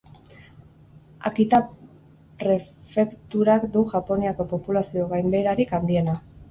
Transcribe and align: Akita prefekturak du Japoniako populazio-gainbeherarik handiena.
Akita 1.31 1.59
prefekturak 2.41 3.69
du 3.77 3.87
Japoniako 3.95 4.51
populazio-gainbeherarik 4.57 5.81
handiena. 5.81 6.23